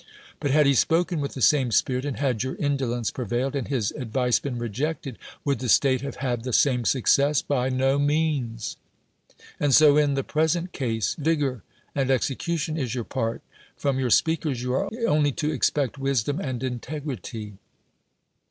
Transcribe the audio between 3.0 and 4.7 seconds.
prevailed, and his ad vice been